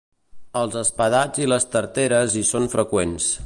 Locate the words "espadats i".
0.81-1.47